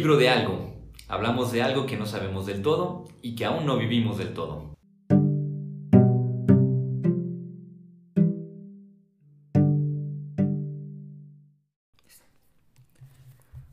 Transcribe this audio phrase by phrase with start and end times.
[0.00, 0.72] libro de algo.
[1.08, 4.74] Hablamos de algo que no sabemos del todo y que aún no vivimos del todo.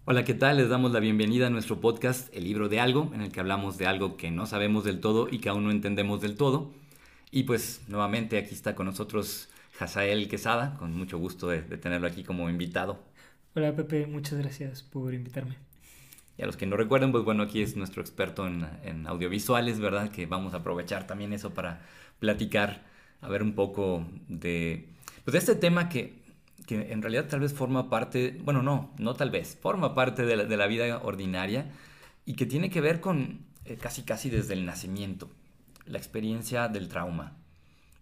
[0.03, 0.57] Hola, ¿qué tal?
[0.57, 3.77] Les damos la bienvenida a nuestro podcast El libro de algo, en el que hablamos
[3.77, 6.73] de algo que no sabemos del todo y que aún no entendemos del todo.
[7.31, 9.47] Y pues nuevamente aquí está con nosotros
[9.79, 12.99] Hazael Quesada, con mucho gusto de, de tenerlo aquí como invitado.
[13.55, 15.66] Hola Pepe, muchas gracias por invitarme.
[16.37, 20.11] Y a los que no recuerden, pues bueno, aquí es nuestro experto en, audiovisuales, ¿verdad?
[20.11, 21.81] Que vamos a aprovechar también eso para
[22.19, 22.83] platicar,
[23.21, 24.89] a ver un poco de,
[25.23, 26.21] pues de este tema que,
[26.67, 30.57] que en realidad tal vez forma parte, bueno, no, no tal vez, forma parte de
[30.57, 31.71] la, vida ordinaria
[32.25, 35.29] y que tiene que ver con eh, casi casi desde el nacimiento,
[35.85, 37.36] la experiencia del trauma.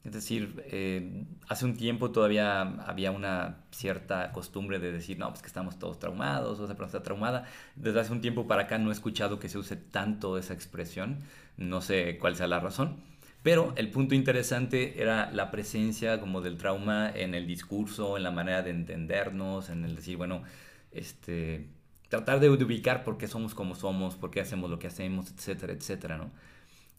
[0.05, 5.41] Es decir, eh, hace un tiempo todavía había una cierta costumbre de decir, no, pues
[5.41, 7.45] que estamos todos traumados, o esa persona está traumada.
[7.75, 11.21] Desde hace un tiempo para acá no he escuchado que se use tanto esa expresión,
[11.57, 12.97] no sé cuál sea la razón.
[13.41, 18.31] Pero el punto interesante era la presencia como del trauma en el discurso, en la
[18.31, 20.43] manera de entendernos, en el decir, bueno,
[20.91, 21.67] este,
[22.09, 25.73] tratar de ubicar por qué somos como somos, por qué hacemos lo que hacemos, etcétera,
[25.73, 26.31] etcétera, ¿no?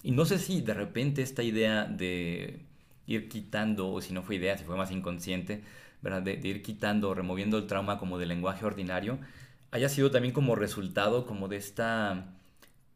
[0.02, 2.64] Y no sé si de repente esta idea de
[3.06, 5.62] ir quitando, o si no fue idea, si fue más inconsciente,
[6.02, 6.22] ¿verdad?
[6.22, 9.18] De, ir quitando, removiendo el trauma como del lenguaje ordinario,
[9.70, 12.26] haya sido también como resultado como de esta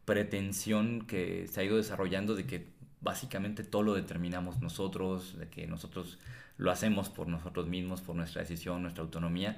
[0.05, 2.67] pretensión que se ha ido desarrollando de que
[3.01, 6.19] básicamente todo lo determinamos nosotros, de que nosotros
[6.59, 9.57] lo hacemos por nosotros mismos, por nuestra decisión, nuestra autonomía,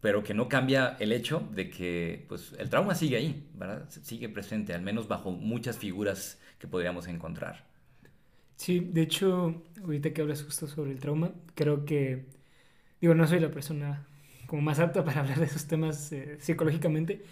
[0.00, 3.88] pero que no cambia el hecho de que pues, el trauma sigue ahí, ¿verdad?
[3.88, 7.64] Sigue presente, al menos bajo muchas figuras que podríamos encontrar.
[8.56, 12.26] Sí, de hecho, ahorita que hablas justo sobre el trauma, creo que,
[13.00, 14.06] digo, no soy la persona
[14.46, 17.22] como más apta para hablar de esos temas eh, psicológicamente,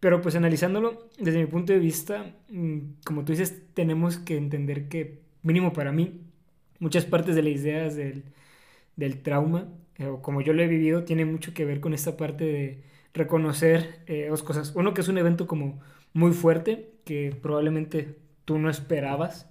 [0.00, 4.88] pero pues analizándolo desde mi punto de vista, mm, como tú dices, tenemos que entender
[4.88, 6.22] que, mínimo para mí,
[6.80, 8.24] muchas partes de las ideas del,
[8.96, 12.16] del trauma, eh, o como yo lo he vivido, tiene mucho que ver con esta
[12.16, 12.82] parte de
[13.14, 14.72] reconocer eh, dos cosas.
[14.74, 15.80] Uno, que es un evento como
[16.12, 19.50] muy fuerte, que probablemente tú no esperabas,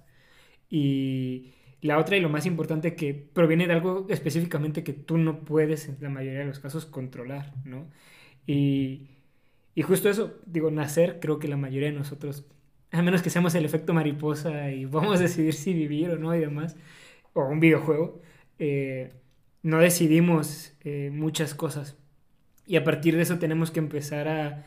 [0.70, 5.40] y la otra y lo más importante que proviene de algo específicamente que tú no
[5.44, 7.90] puedes en la mayoría de los casos controlar, ¿no?
[8.46, 9.08] Y,
[9.74, 12.46] y justo eso, digo, nacer, creo que la mayoría de nosotros,
[12.90, 16.34] a menos que seamos el efecto mariposa y vamos a decidir si vivir o no
[16.34, 16.76] y demás,
[17.34, 18.20] o un videojuego,
[18.58, 19.12] eh,
[19.62, 21.96] no decidimos eh, muchas cosas.
[22.66, 24.64] Y a partir de eso tenemos que empezar a,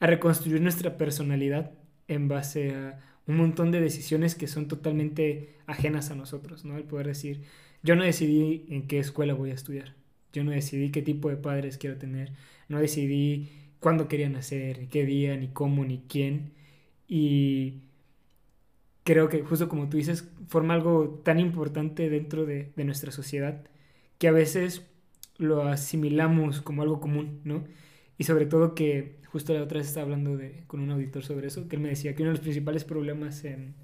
[0.00, 1.72] a reconstruir nuestra personalidad
[2.08, 6.76] en base a un montón de decisiones que son totalmente ajenas a nosotros, ¿no?
[6.76, 7.42] El poder decir,
[7.82, 9.94] yo no decidí en qué escuela voy a estudiar,
[10.32, 12.32] yo no decidí qué tipo de padres quiero tener,
[12.68, 13.50] no decidí
[13.80, 16.52] cuándo quería nacer, ni qué día, ni cómo, ni quién.
[17.08, 17.82] Y
[19.04, 23.64] creo que justo como tú dices, forma algo tan importante dentro de, de nuestra sociedad
[24.18, 24.86] que a veces
[25.38, 27.64] lo asimilamos como algo común, ¿no?
[28.18, 31.68] Y sobre todo que justo la otra vez estaba hablando con un auditor sobre eso,
[31.68, 33.74] que él me decía que uno de los principales problemas en,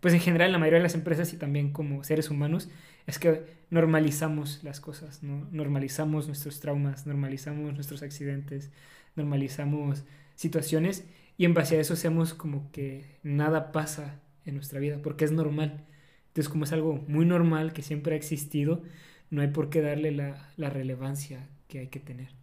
[0.00, 2.68] pues en general en la mayoría de las empresas y también como seres humanos,
[3.06, 5.46] es que normalizamos las cosas, ¿no?
[5.52, 8.70] Normalizamos nuestros traumas, normalizamos nuestros accidentes,
[9.16, 10.04] normalizamos
[10.34, 11.04] situaciones
[11.36, 15.32] y en base a eso hacemos como que nada pasa en nuestra vida, porque es
[15.32, 15.84] normal.
[16.28, 18.82] Entonces como es algo muy normal que siempre ha existido,
[19.30, 22.39] no hay por qué darle la relevancia que hay que tener.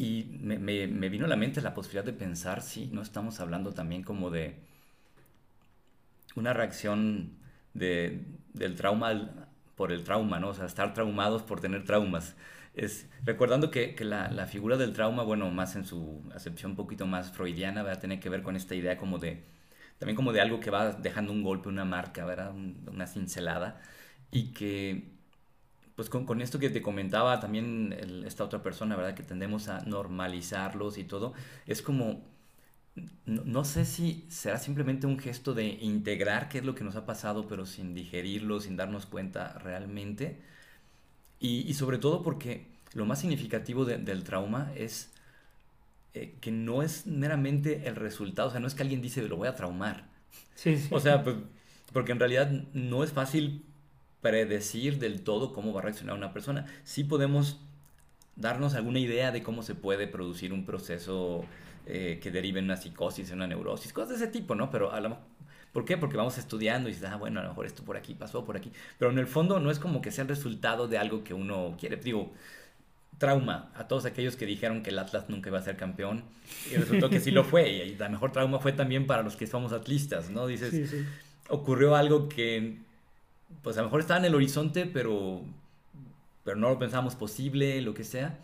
[0.00, 3.74] Y me, me, vino a la mente la posibilidad de pensar si no estamos hablando
[3.74, 4.54] también como de
[6.34, 7.34] una reacción
[7.74, 8.24] de,
[8.54, 9.46] del trauma
[9.76, 10.48] por el trauma, ¿no?
[10.48, 12.34] O sea, estar traumados por tener traumas.
[12.72, 16.76] Es, recordando que, que la, la, figura del trauma, bueno, más en su acepción un
[16.78, 18.00] poquito más freudiana, ¿verdad?
[18.00, 19.44] Tiene que ver con esta idea como de,
[19.98, 22.54] también como de algo que va dejando un golpe, una marca, ¿verdad?
[22.54, 23.82] una cincelada.
[24.30, 25.19] Y que
[26.00, 29.12] pues con, esto que te comentaba también esta otra persona, ¿verdad?
[29.12, 31.34] Que tendemos a normalizarlos y todo,
[31.66, 32.24] es como,
[33.26, 37.04] no, sé si será simplemente un gesto de integrar qué es lo que nos ha
[37.04, 40.40] pasado, pero sin digerirlo, sin darnos cuenta realmente.
[41.38, 45.10] Y, sobre todo porque lo más significativo del trauma es
[46.14, 49.36] eh, que no es meramente el resultado, o sea, no es que alguien dice lo
[49.36, 50.06] voy a traumar.
[50.54, 50.88] Sí, sí.
[50.92, 51.36] O sea, pues,
[51.92, 53.66] porque en realidad no es fácil
[54.20, 56.66] predecir del todo cómo va a reaccionar una persona.
[56.84, 57.58] Sí podemos
[58.36, 61.44] darnos alguna idea de cómo se puede producir un proceso
[61.86, 64.70] eh, que derive en una psicosis, en una neurosis, cosas de ese tipo, ¿no?
[64.70, 65.00] Pero a
[65.72, 65.96] ¿Por qué?
[65.96, 68.56] Porque vamos estudiando y dices, ah, bueno, a lo mejor esto por aquí pasó, por
[68.56, 68.72] aquí.
[68.98, 71.76] Pero en el fondo no es como que sea el resultado de algo que uno
[71.78, 71.96] quiere.
[71.96, 72.32] Digo,
[73.18, 76.24] trauma a todos aquellos que dijeron que el Atlas nunca iba a ser campeón
[76.72, 79.46] y resultó que sí lo fue y la mejor trauma fue también para los que
[79.46, 80.46] somos atlistas, ¿no?
[80.46, 80.92] Dices,
[81.48, 82.78] ocurrió algo que
[83.62, 85.42] pues a lo mejor estaba en el horizonte, pero,
[86.44, 88.38] pero no lo pensábamos posible, lo que sea.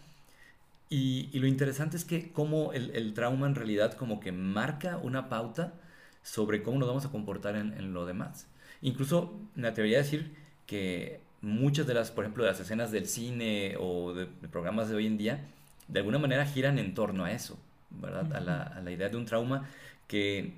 [0.88, 4.98] Y, y lo interesante es que como el, el, trauma en realidad como que marca
[4.98, 5.74] una pauta
[6.22, 8.48] sobre cómo nos vamos a comportar en, en lo demás.
[8.82, 10.36] Incluso me atrevería a decir
[10.66, 14.96] que muchas de las, por ejemplo, de las escenas del cine o de, programas de
[14.96, 15.44] hoy en día,
[15.88, 17.58] de alguna manera giran en torno a eso,
[17.90, 18.32] ¿verdad?
[18.34, 19.68] a, la, a la idea de un trauma
[20.08, 20.54] que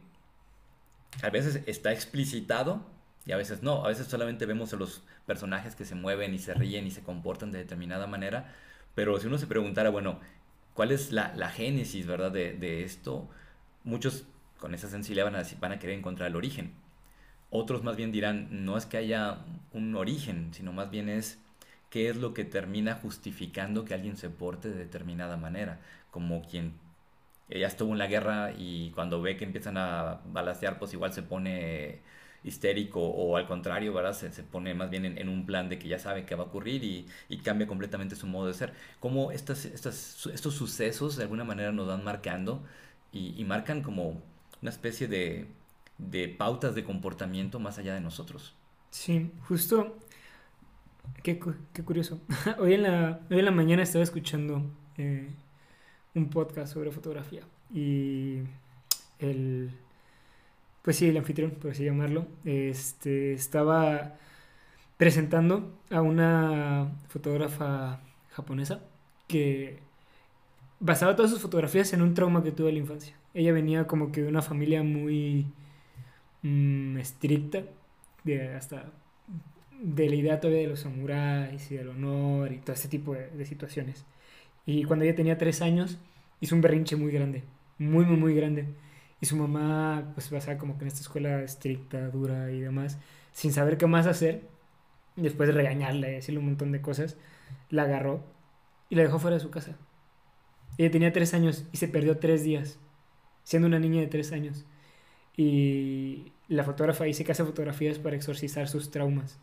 [1.23, 2.85] a veces está explicitado
[3.29, 3.85] y a veces no.
[3.85, 7.03] A veces solamente vemos a los personajes que se mueven y se ríen y se
[7.03, 8.55] comportan de determinada manera.
[8.95, 10.19] Pero si uno se preguntara, bueno,
[10.73, 13.29] ¿cuál es la, la génesis, verdad, de, de, esto?
[13.85, 14.25] Muchos
[14.59, 16.73] con esa sensibilidad van a, van a querer encontrar el origen.
[17.51, 19.41] Otros más bien dirán, no es que haya
[19.73, 21.39] un origen, sino más bien es
[21.91, 25.81] qué es lo que termina justificando que alguien se porte de determinada manera,
[26.11, 26.73] como quien
[27.51, 31.23] ya estuvo en la guerra y cuando ve que empiezan a balasear, pues igual se
[31.23, 32.01] pone
[32.49, 34.13] histérico o al contrario, ¿verdad?
[34.15, 36.45] Se, se pone más bien en, en, un plan de que ya sabe qué va
[36.45, 38.73] a ocurrir y, y cambia completamente su modo de ser.
[39.01, 42.63] Cómo estas, estas, estos sucesos de alguna manera nos van marcando
[43.13, 44.23] y, y marcan como
[44.63, 45.47] una especie de,
[45.99, 48.55] de, pautas de comportamiento más allá de nosotros.
[48.91, 49.99] Sí, justo,
[51.23, 51.41] qué,
[51.73, 52.21] qué curioso.
[52.59, 54.63] hoy, en la, hoy en la mañana estaba escuchando
[54.97, 55.29] eh,
[56.15, 57.43] un podcast sobre fotografía
[57.73, 58.43] y
[59.19, 59.71] el
[60.89, 64.15] pues sí, el anfitrión, por así llamarlo, este, estaba
[64.97, 68.01] presentando a una fotógrafa
[68.31, 68.81] japonesa
[69.27, 69.81] que
[70.81, 73.15] basaba todas sus fotografías en un trauma que tuvo en la infancia.
[73.35, 75.53] Ella venía como que de una familia muy
[76.41, 77.65] mmm, estricta,
[78.25, 78.91] de hasta
[79.83, 83.29] de la idea todavía de los samuráis y del honor y todo ese tipo de,
[83.29, 84.07] de situaciones.
[84.65, 85.99] Y cuando ella tenía tres años,
[86.41, 87.45] hizo un berrinche muy grande,
[87.77, 88.65] muy, muy, muy grande
[89.21, 92.99] y su mamá, pues basada como que en esta escuela estricta, dura y demás,
[93.33, 94.43] sin saber qué más hacer,
[95.17, 97.17] después de regañarla y decirle un montón de cosas,
[97.71, 98.25] la agarró
[98.89, 99.77] y la dejó fuera de su casa.
[100.79, 102.79] Ella tenía tres años y se perdió tres días,
[103.43, 104.65] siendo una niña de tres años.
[105.37, 109.41] Y la fotógrafa dice que hace fotografías para exorcizar sus traumas.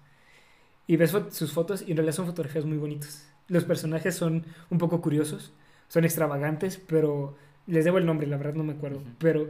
[0.87, 3.29] Y ves sus fotos y en realidad son fotografías muy bonitas.
[3.47, 5.53] Los personajes son un poco curiosos,
[5.87, 7.35] son extravagantes, pero
[7.67, 9.01] les debo el nombre, la verdad no me acuerdo.
[9.17, 9.49] Pero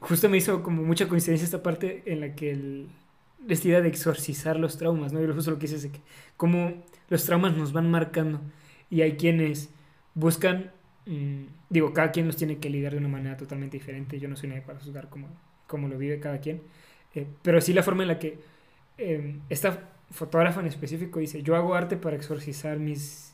[0.00, 2.88] justo me hizo como mucha coincidencia esta parte en la que el,
[3.48, 5.22] esta idea de exorcizar los traumas, ¿no?
[5.22, 6.00] Y justo lo que dices es que
[6.36, 8.40] cómo los traumas nos van marcando.
[8.90, 9.70] Y hay quienes
[10.14, 10.72] buscan,
[11.06, 14.18] mmm, digo, cada quien los tiene que lidiar de una manera totalmente diferente.
[14.18, 15.28] Yo no soy nadie para juzgar cómo,
[15.66, 16.62] cómo lo vive cada quien.
[17.14, 18.38] Eh, pero sí la forma en la que
[18.98, 23.29] eh, esta fotógrafa en específico dice, yo hago arte para exorcizar mis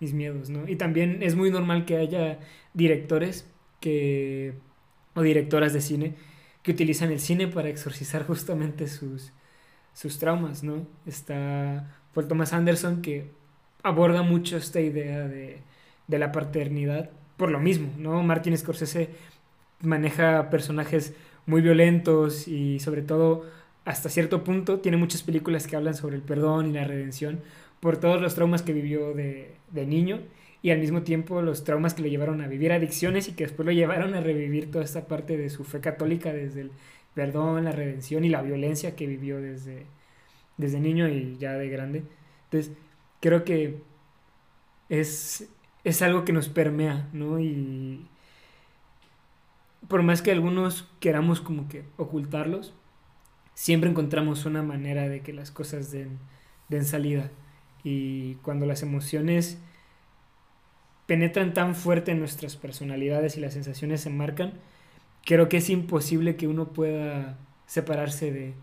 [0.00, 0.68] mis miedos, ¿no?
[0.68, 2.38] Y también es muy normal que haya
[2.74, 3.48] directores
[3.80, 4.54] que,
[5.14, 6.14] o directoras de cine
[6.62, 9.32] que utilizan el cine para exorcizar justamente sus,
[9.94, 10.86] sus traumas, ¿no?
[11.06, 13.30] Está Paul Thomas Anderson que
[13.84, 15.62] aborda mucho esta idea de,
[16.08, 18.22] de la paternidad por lo mismo, ¿no?
[18.22, 19.10] Martin Scorsese
[19.80, 21.14] maneja personajes
[21.46, 23.44] muy violentos y sobre todo
[23.84, 27.40] hasta cierto punto tiene muchas películas que hablan sobre el perdón y la redención
[27.86, 30.18] por todos los traumas que vivió de, de niño
[30.60, 33.64] y al mismo tiempo los traumas que lo llevaron a vivir adicciones y que después
[33.64, 36.72] lo llevaron a revivir toda esta parte de su fe católica desde el
[37.14, 39.86] perdón, la redención y la violencia que vivió desde,
[40.56, 42.02] desde niño y ya de grande.
[42.50, 42.76] Entonces,
[43.20, 43.80] creo que
[44.88, 45.48] es,
[45.84, 47.38] es algo que nos permea, ¿no?
[47.38, 48.04] Y
[49.86, 52.74] por más que algunos queramos como que ocultarlos,
[53.54, 56.18] siempre encontramos una manera de que las cosas den,
[56.68, 57.30] den salida.
[57.88, 59.58] Y cuando las emociones
[61.06, 64.54] penetran tan fuerte en nuestras personalidades y las sensaciones se marcan,
[65.24, 68.54] creo que es imposible que uno pueda separarse de,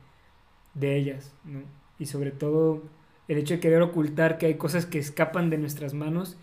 [0.73, 1.61] de ellas, ¿no?
[1.97, 2.83] Y sobre todo
[3.29, 6.37] el hecho de querer ocultar que hay cosas que escapan de nuestras manos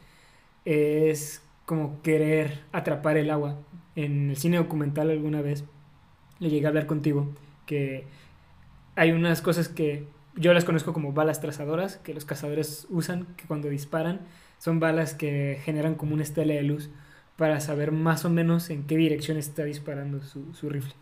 [0.64, 3.58] es como querer atrapar el agua.
[3.94, 5.64] En el cine documental alguna vez
[6.38, 7.28] le llegué a hablar contigo
[7.66, 8.06] que
[8.96, 10.06] hay unas cosas que
[10.40, 14.20] yo las conozco como balas trazadoras que los cazadores usan, que cuando disparan
[14.58, 16.90] son balas que generan como una estela de luz
[17.36, 20.94] para saber más o menos en qué dirección está disparando su, rifle.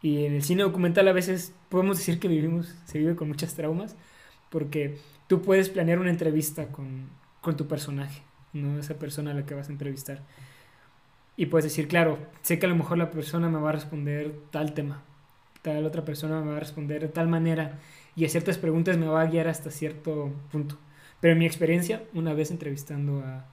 [0.00, 3.54] Y en el cine documental a veces podemos decir que vivimos, se vive con muchas
[3.54, 3.96] traumas,
[4.50, 7.10] porque tú puedes planear una entrevista con,
[7.40, 8.22] con tu personaje,
[8.52, 8.78] ¿no?
[8.78, 10.22] Esa persona a la que vas a entrevistar.
[11.36, 14.34] Y puedes decir, claro, sé que a lo mejor la persona me va a responder
[14.50, 15.02] tal tema,
[15.62, 17.78] tal otra persona me va a responder de tal manera
[18.18, 20.76] y a ciertas preguntas me va a guiar hasta cierto punto.
[21.20, 23.46] Pero en mi experiencia, una vez entrevistando a,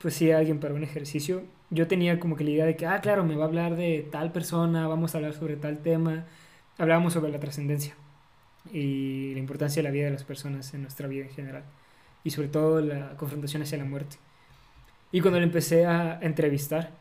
[0.00, 2.86] pues sí, a alguien para un ejercicio, yo tenía como que la idea de que,
[2.86, 6.24] ah, claro, me va a hablar de tal persona, vamos a hablar sobre tal tema.
[6.78, 7.94] Hablábamos sobre la trascendencia
[8.72, 11.64] y la importancia de la vida de las personas en nuestra vida en general
[12.24, 14.16] y sobre todo la confrontación hacia la muerte.
[15.12, 16.92] Y cuando le empecé a entrevistar,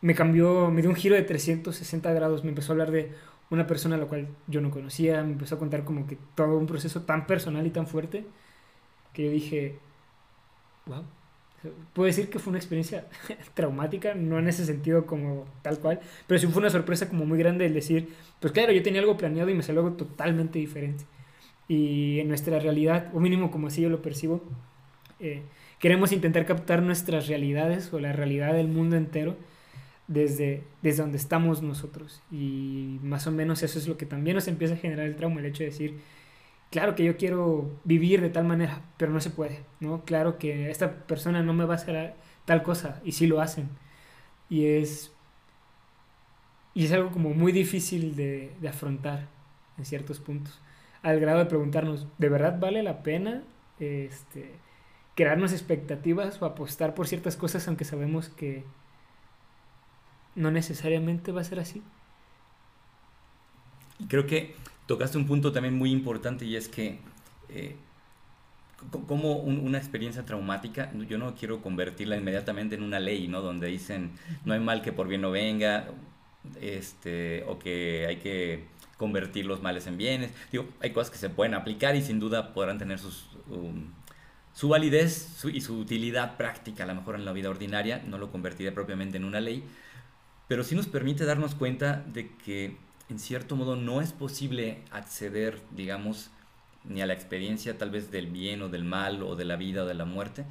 [0.00, 3.12] me cambió, me dio un giro de 360 grados, me empezó a hablar de
[3.50, 6.58] una persona a la cual yo no conocía, me empezó a contar como que todo
[6.58, 8.26] un proceso tan personal y tan fuerte
[9.12, 9.78] que yo dije,
[10.86, 11.04] wow,
[11.92, 13.06] puedo decir que fue una experiencia
[13.54, 17.38] traumática, no en ese sentido como tal cual, pero sí fue una sorpresa como muy
[17.38, 21.04] grande el decir, pues claro, yo tenía algo planeado y me salió algo totalmente diferente.
[21.68, 24.42] Y en nuestra realidad, o mínimo como así yo lo percibo,
[25.18, 25.42] eh,
[25.78, 29.36] queremos intentar captar nuestras realidades o la realidad del mundo entero
[30.08, 32.22] desde, desde donde estamos nosotros.
[32.30, 35.40] Y más o menos eso es lo que también nos empieza a generar el trauma,
[35.40, 35.98] el hecho de decir,
[36.70, 40.04] claro que yo quiero vivir de tal manera, pero no se puede, ¿no?
[40.04, 43.68] Claro que esta persona no me va a hacer tal cosa, y sí lo hacen.
[44.48, 45.12] Y es,
[46.74, 49.28] y es algo como muy difícil de, de afrontar
[49.78, 50.60] en ciertos puntos,
[51.02, 53.44] al grado de preguntarnos, ¿de verdad vale la pena
[53.78, 54.52] este,
[55.14, 58.64] crearnos expectativas o apostar por ciertas cosas aunque sabemos que
[60.36, 61.82] no necesariamente va a ser así?
[64.08, 64.54] Creo que
[64.86, 67.00] tocaste un punto también muy importante y es que
[67.48, 67.76] eh,
[69.08, 73.40] como una experiencia traumática, yo no quiero convertirla inmediatamente en una ley, ¿no?
[73.40, 74.12] Donde dicen,
[74.44, 75.88] no hay mal que por bien no venga,
[76.60, 78.64] este, o que hay que
[78.98, 80.30] convertir los males en bienes.
[80.52, 83.92] Digo, hay cosas que se pueden aplicar y sin duda podrán tener sus, um,
[84.52, 88.30] su validez y su utilidad práctica, a lo mejor en la vida ordinaria, no lo
[88.30, 89.64] convertiré propiamente en una ley,
[90.48, 92.76] pero sí nos permite darnos cuenta de que
[93.08, 96.30] en cierto modo no es posible acceder, digamos,
[96.84, 99.82] ni a la experiencia tal vez del bien o del mal o de la vida
[99.82, 100.44] o de la muerte,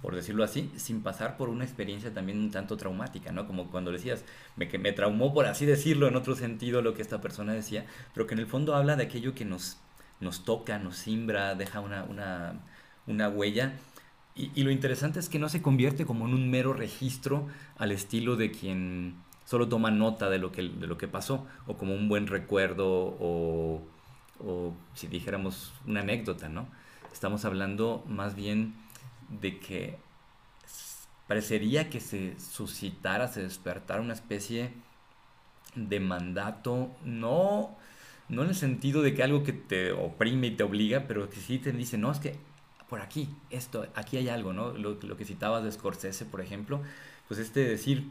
[0.00, 3.46] por decirlo así, sin pasar por una experiencia también un tanto traumática, ¿no?
[3.46, 4.24] Como cuando decías,
[4.56, 7.86] me, que me traumó, por así decirlo, en otro sentido lo que esta persona decía,
[8.14, 9.78] pero que en el fondo habla de aquello que nos,
[10.20, 12.60] nos toca, nos simbra, deja una, una,
[13.06, 13.74] una huella.
[14.34, 17.92] Y, y, lo interesante es que no se convierte como en un mero registro al
[17.92, 21.94] estilo de quien solo toma nota de lo que, de lo que pasó, o como
[21.94, 23.82] un buen recuerdo, o,
[24.44, 26.66] o si dijéramos una anécdota, ¿no?
[27.12, 28.74] Estamos hablando más bien
[29.28, 29.98] de que
[31.26, 34.72] parecería que se suscitara, se despertara una especie
[35.74, 37.76] de mandato, no,
[38.28, 41.36] no en el sentido de que algo que te oprime y te obliga, pero que
[41.36, 42.36] sí te dice, no, es que
[42.88, 44.72] por aquí, esto, aquí hay algo, ¿no?
[44.72, 46.82] Lo, lo que citabas de Scorsese, por ejemplo,
[47.26, 48.10] pues este decir,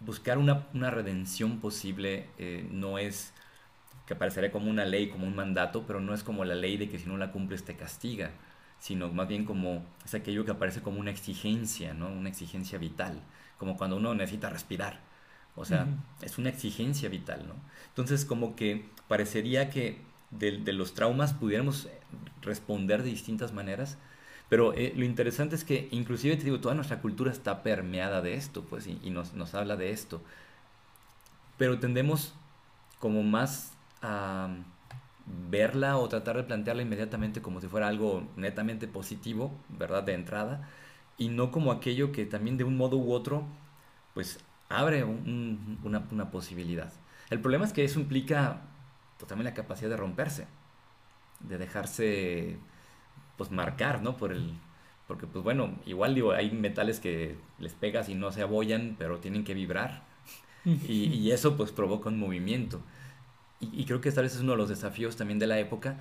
[0.00, 3.32] buscar una, redención posible eh, no es
[4.06, 6.88] que parecería como una ley, como un mandato, pero no es como la ley de
[6.88, 8.30] que si no la cumples te castiga,
[8.78, 12.08] sino más bien como es aquello que aparece como una exigencia, ¿no?
[12.08, 13.20] Una exigencia vital,
[13.58, 15.00] como cuando uno necesita respirar.
[15.56, 15.88] O sea,
[16.22, 17.54] es una exigencia vital, ¿no?
[17.88, 20.00] Entonces, como que parecería que
[20.30, 21.88] de, de los traumas pudiéramos
[22.42, 23.98] responder de distintas maneras,
[24.48, 28.34] pero eh, lo interesante es que inclusive te digo, toda nuestra cultura está permeada de
[28.34, 30.22] esto, pues, y, nos, nos, habla de esto.
[31.58, 32.34] Pero tendemos
[32.98, 34.48] como más a
[35.50, 40.02] verla o tratar de plantearla inmediatamente como si fuera algo netamente positivo, ¿verdad?
[40.02, 40.68] De entrada,
[41.18, 43.44] y no como aquello que también de un modo u otro,
[44.14, 44.40] pues,
[44.70, 46.92] abre una, una posibilidad.
[47.30, 48.62] El problema es que eso implica
[49.18, 50.46] pues, también la capacidad de romperse,
[51.40, 52.58] de dejarse
[53.38, 54.18] pues marcar, ¿no?
[54.18, 54.52] Por el,
[55.06, 59.18] porque pues bueno, igual digo, hay metales que les pegas y no se abollan, pero
[59.18, 60.02] tienen que vibrar.
[60.64, 62.82] y, y, eso pues provoca un movimiento.
[63.60, 65.96] Y, creo que tal vez es uno de los desafíos también de la época,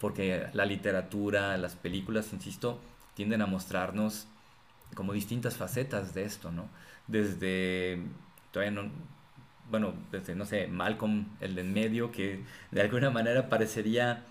[0.00, 2.80] porque la literatura, las películas, insisto,
[3.14, 4.26] tienden a mostrarnos
[4.94, 6.68] como distintas facetas de esto, ¿no?
[7.06, 8.02] Desde,
[8.52, 8.90] todavía no,
[9.70, 14.24] bueno, desde, no sé, Malcolm, el de en medio, que de alguna manera parecería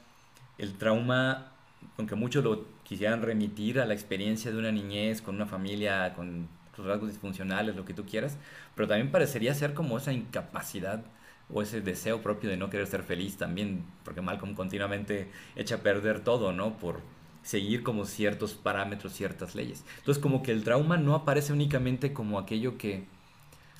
[0.58, 1.54] el trauma
[1.98, 6.48] aunque muchos lo quisieran remitir a la experiencia de una niñez con una familia, con
[6.76, 8.38] sus rasgos disfuncionales, lo que tú quieras,
[8.76, 11.04] pero también parecería ser como esa incapacidad
[11.52, 15.80] o ese deseo propio de no querer ser feliz también, porque Malcolm continuamente echa a
[15.80, 16.78] perder todo, ¿no?
[16.78, 17.02] Por
[17.42, 19.86] seguir como ciertos parámetros, ciertas leyes.
[20.00, 23.06] Entonces como que el trauma no aparece únicamente como aquello que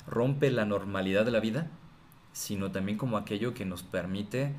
[0.06, 1.70] rompe la normalidad de la vida,
[2.32, 4.54] sino también como aquello que nos permite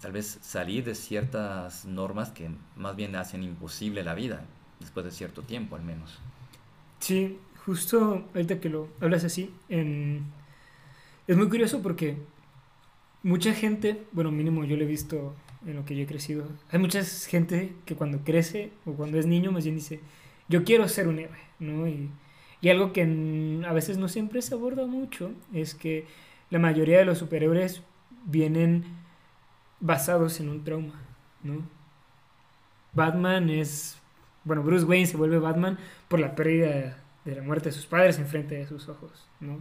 [0.00, 4.44] tal vez salir de ciertas normas que más bien hacen imposible la vida,
[4.80, 6.18] después de cierto tiempo al menos.
[7.00, 12.16] Sí, justo ahorita que lo hablas así, es muy curioso porque
[13.22, 15.34] mucha gente, bueno, mínimo yo lo he visto
[15.66, 19.26] en lo que yo he crecido, hay mucha gente que cuando crece o cuando es
[19.26, 20.00] niño más bien dice,
[20.48, 21.88] yo quiero ser un héroe, ¿no?
[21.88, 22.08] Y,
[22.60, 23.02] y algo que
[23.66, 26.06] a veces no siempre se aborda mucho es que
[26.50, 27.82] la mayoría de los superhéroes
[28.24, 28.84] vienen
[29.80, 30.94] basados en un trauma,
[31.42, 31.62] ¿no?
[32.92, 33.98] Batman es,
[34.44, 35.78] bueno, Bruce Wayne se vuelve Batman
[36.08, 39.60] por la pérdida de la muerte de sus padres enfrente de sus ojos, ¿no?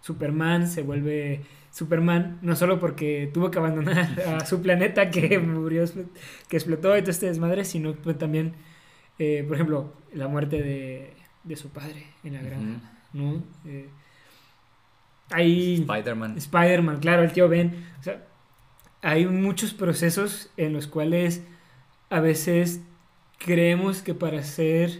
[0.00, 1.42] Superman se vuelve
[1.76, 5.84] Superman no solo porque tuvo que abandonar a su planeta que murió,
[6.48, 8.54] que explotó y todo este desmadre, sino también,
[9.18, 12.80] eh, por ejemplo, la muerte de, su padre en la granja,
[13.12, 13.42] ¿no?
[13.66, 13.88] Eh,
[15.30, 15.74] hay...
[15.74, 16.38] Spider-Man.
[16.38, 17.84] Spider-Man, claro, el tío Ben.
[18.00, 18.24] O sea,
[19.06, 21.40] hay muchos procesos en los cuales
[22.10, 22.80] a veces
[23.38, 24.98] creemos que para ser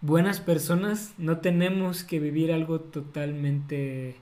[0.00, 4.16] buenas personas no tenemos que vivir algo totalmente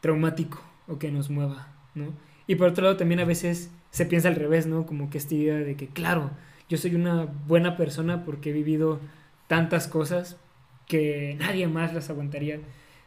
[0.00, 2.14] traumático o que nos mueva, ¿no?
[2.46, 4.86] Y por otro lado también a veces se piensa al revés, ¿no?
[4.86, 6.30] Como que esta idea de que, claro,
[6.70, 9.00] yo soy una buena persona porque he vivido
[9.48, 10.38] tantas cosas
[10.86, 12.58] que nadie más las aguantaría.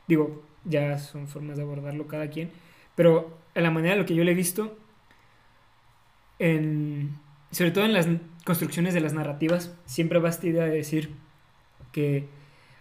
[0.07, 2.51] Digo, ya son formas de abordarlo cada quien,
[2.95, 4.77] pero a la manera de lo que yo le he visto,
[6.41, 7.11] en,
[7.51, 8.07] sobre todo en las
[8.43, 11.11] construcciones de las narrativas, siempre va esta idea de decir
[11.91, 12.27] que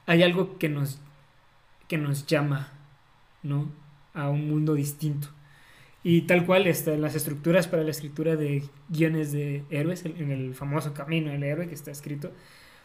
[0.07, 0.99] hay algo que nos,
[1.87, 2.73] que nos llama,
[3.43, 3.71] ¿no?
[4.15, 5.29] A un mundo distinto.
[6.03, 10.55] Y tal cual, está las estructuras para la escritura de guiones de héroes, en el
[10.55, 12.33] famoso Camino del Héroe que está escrito,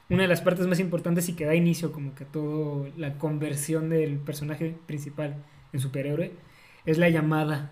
[0.09, 3.17] una de las partes más importantes y que da inicio como que a toda la
[3.17, 5.41] conversión del personaje principal
[5.71, 6.33] en superhéroe
[6.85, 7.71] es la llamada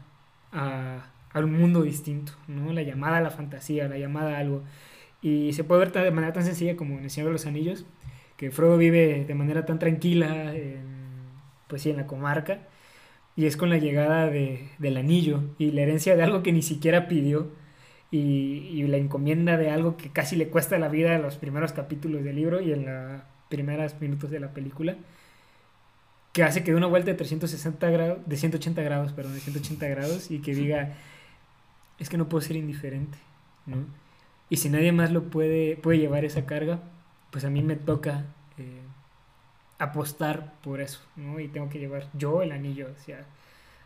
[0.53, 2.71] a, un mundo distinto, ¿no?
[2.73, 4.63] La llamada a la fantasía, la llamada a algo.
[5.21, 7.85] Y se puede ver de manera tan sencilla como en El Señor de los Anillos,
[8.37, 10.53] que Frodo vive de manera tan tranquila,
[11.67, 12.67] pues sí, en la comarca,
[13.35, 16.61] y es con la llegada de, del anillo y la herencia de algo que ni
[16.61, 17.51] siquiera pidió,
[18.13, 22.23] y, la encomienda de algo que casi le cuesta la vida en los primeros capítulos
[22.23, 24.97] del libro y en los primeros minutos de la película,
[26.31, 29.87] que hace que dé una vuelta de 360 grados, de 180 grados, perdón, de 180
[29.87, 30.93] grados y que diga,
[31.99, 33.17] es que no puedo ser indiferente,
[33.65, 33.77] ¿no?
[34.49, 36.79] Y si nadie más lo puede, puede llevar esa carga,
[37.31, 38.25] pues a mí me toca
[38.57, 38.81] eh,
[39.79, 41.39] apostar por eso, ¿no?
[41.39, 43.25] Y tengo que llevar yo el anillo hacia,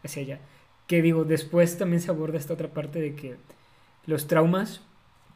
[0.03, 0.39] hacia allá.
[0.87, 3.37] Que digo, después también se aborda esta otra parte de que
[4.05, 4.81] los traumas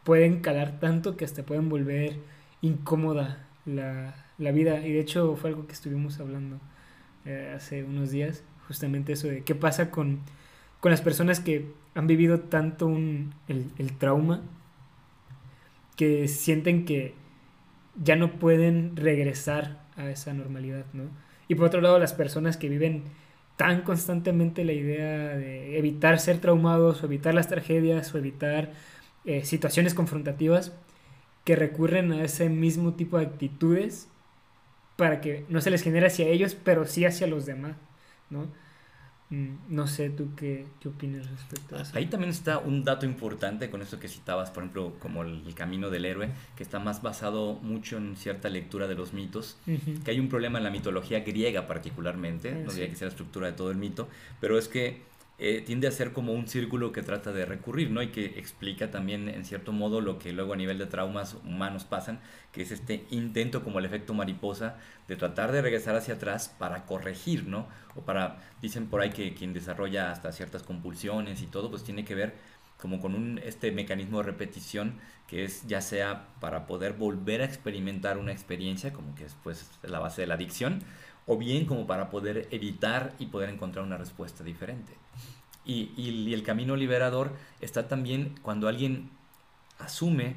[0.03, 2.17] pueden calar tanto que hasta pueden volver
[2.61, 4.85] incómoda la, vida.
[4.85, 6.59] Y de hecho fue algo que estuvimos hablando
[7.25, 10.21] eh, hace unos días, justamente eso de qué pasa con,
[10.81, 14.41] con las personas que han vivido tanto un, el, trauma
[15.95, 17.13] que sienten que
[18.01, 21.03] ya no pueden regresar a esa normalidad, ¿no?
[21.47, 23.03] Y por otro lado, las personas que viven
[23.57, 28.71] tan constantemente la idea de evitar ser traumados o evitar las tragedias o evitar
[29.25, 30.73] eh, situaciones confrontativas
[31.43, 34.07] que recurren a ese mismo tipo de actitudes
[34.95, 37.75] para que no se les genere hacia ellos, pero sí hacia los demás,
[38.31, 38.47] ¿no?
[39.31, 41.97] Mm, no sé tú qué, qué opinas respecto a eso.
[41.97, 45.89] Ahí también está un dato importante con esto que citabas, por ejemplo, como el, camino
[45.89, 49.57] del héroe, que está más basado mucho en cierta lectura de los mitos,
[50.03, 53.47] que hay un problema en la mitología griega particularmente, no diría que sea la estructura
[53.47, 55.01] de todo el mito, pero es que
[55.43, 58.03] eh, tiende a ser como un círculo que trata de recurrir, ¿no?
[58.03, 61.83] Y que explica también, en cierto modo, lo que luego a nivel de traumas humanos
[61.83, 62.19] pasan,
[62.51, 64.77] que es este intento como el efecto mariposa
[65.07, 67.67] de tratar de regresar hacia atrás para corregir, ¿no?
[67.95, 72.05] O para, dicen por ahí que quien desarrolla hasta ciertas compulsiones y todo, pues tiene
[72.05, 72.35] que ver
[72.77, 78.17] como con este mecanismo de repetición que es ya sea para poder volver a experimentar
[78.17, 80.83] una experiencia, como que es pues la base de la adicción,
[81.25, 84.93] o bien como para poder evitar y poder encontrar una respuesta diferente.
[85.63, 89.11] Y, y, el camino liberador está también cuando alguien
[89.77, 90.35] asume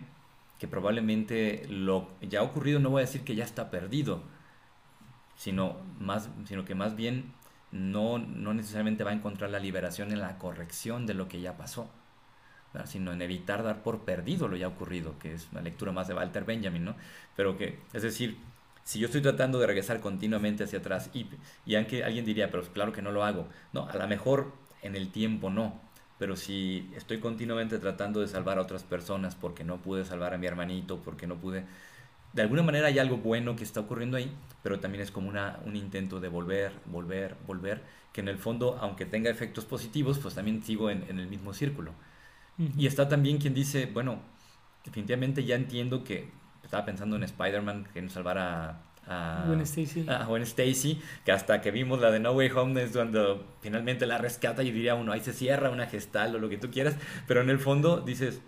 [0.59, 4.23] que probablemente lo ya ocurrido, no voy a decir que ya está perdido,
[5.37, 7.33] sino, más, sino que más bien
[7.73, 11.57] no, no necesariamente va a encontrar la liberación en la corrección de lo que ya
[11.57, 11.91] pasó,
[12.85, 16.15] sino en evitar dar por perdido lo ya ocurrido, que es una lectura más de
[16.15, 16.97] Walter Benjamin, ¿no?
[17.37, 18.39] Pero que, es decir,
[18.85, 21.27] si yo estoy tratando de regresar continuamente hacia atrás y,
[21.67, 24.95] y aunque alguien diría, pero claro que no lo hago, no, a lo mejor en
[24.95, 25.81] el tiempo no,
[26.19, 30.39] pero si estoy continuamente tratando de salvar a otras personas porque no pude salvar a
[30.39, 31.65] mi hermanito, porque no pude,
[32.35, 34.31] de alguna manera hay algo bueno que está ocurriendo ahí,
[34.63, 38.79] pero también es como una, un intento de volver, volver, volver, que en el fondo,
[38.81, 41.93] aunque tenga efectos positivos, pues también sigo en, el mismo círculo.
[42.59, 44.21] Y está también quien dice, bueno,
[44.85, 46.31] definitivamente ya entiendo que
[46.65, 50.07] estaba pensando en Spider-Man que nos salvara a Gwen Stacy.
[50.09, 54.07] A Gwen Stacy, que hasta que vimos la de No Way Home es cuando finalmente
[54.07, 56.97] la rescata y diría uno, ahí se cierra una gestal o lo que tú quieras,
[57.27, 58.41] pero en el fondo dices,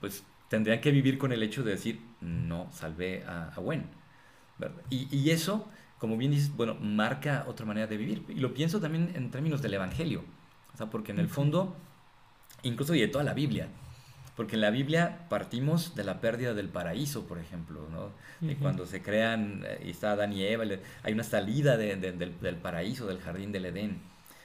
[0.00, 3.86] pues tendrían que vivir con el hecho de decir, no, salvé a, a Gwen.
[4.88, 5.68] Y, y, eso,
[5.98, 8.24] como bien dices, bueno, marca otra manera de vivir.
[8.28, 10.24] Y lo pienso también en términos del Evangelio.
[10.72, 11.76] O sea, porque en el fondo,
[12.62, 13.68] incluso y de toda la Biblia,
[14.36, 18.10] porque en la Biblia partimos de la pérdida del paraíso, por ejemplo, ¿no?
[18.46, 20.64] De cuando se crean, eh, y está Adán y Eva,
[21.02, 23.98] hay una salida del, del, paraíso, del jardín del Edén.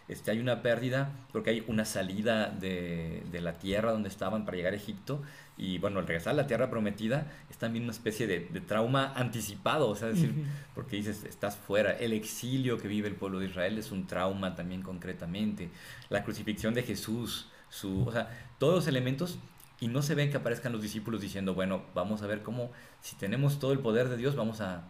[0.08, 4.58] Este, hay una pérdida porque hay una salida de, de, la tierra donde estaban para
[4.58, 5.22] llegar a Egipto
[5.58, 9.14] y bueno, al regresar a la tierra prometida es también una especie de, de trauma
[9.16, 10.34] anticipado, o sea, decir,
[10.74, 14.56] porque dices, estás fuera, el exilio que vive el pueblo de Israel es un trauma
[14.56, 15.70] también concretamente,
[16.10, 19.40] la crucifixión de Jesús, su, o sea, todos los elementos
[19.82, 23.16] y no se ven que aparezcan los discípulos diciendo, bueno, vamos a ver cómo, si
[23.18, 24.84] tenemos todo el poder de Dios, vamos a,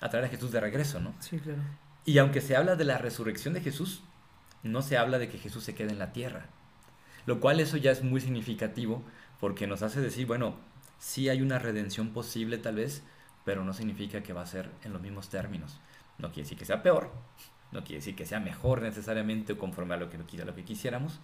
[0.00, 1.14] a traer a Jesús de regreso, ¿no?
[1.20, 1.62] Sí, claro.
[2.04, 4.02] Y aunque se habla de la resurrección de Jesús,
[4.62, 6.46] no se habla de que Jesús se quede en la tierra.
[7.24, 9.02] Lo cual eso ya es muy significativo
[9.40, 10.54] porque nos hace decir, bueno,
[10.98, 13.02] sí hay una redención posible tal vez,
[13.46, 15.80] pero no significa que va a ser en los mismos términos.
[16.18, 17.10] No quiere decir que sea peor,
[17.72, 21.20] no quiere decir que sea mejor necesariamente conforme a lo que, a lo que quisiéramos,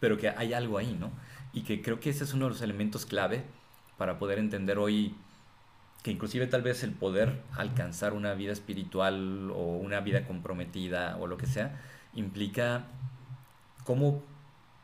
[0.00, 1.10] pero que hay algo ahí, ¿no?
[1.52, 3.44] Y que creo que ese es uno de los elementos clave
[3.96, 5.14] para poder entender hoy
[6.02, 11.26] que inclusive tal vez el poder alcanzar una vida espiritual o una vida comprometida o
[11.26, 11.78] lo que sea,
[12.14, 12.84] implica
[13.84, 14.22] cómo